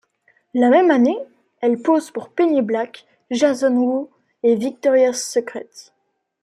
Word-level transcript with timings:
La 0.55 0.69
même 0.69 0.89
année, 0.89 1.19
elle 1.59 1.79
pose 1.79 2.09
pour 2.09 2.29
Pennyblack, 2.29 3.05
Jason 3.29 3.75
Wu 3.75 4.07
et 4.41 4.55
Victoria's 4.55 5.23
Secret. 5.29 5.69